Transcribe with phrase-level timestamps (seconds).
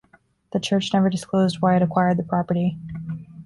[0.51, 2.75] The church never disclosed why it acquired the property.